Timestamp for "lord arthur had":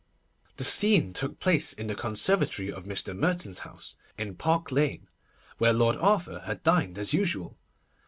5.73-6.63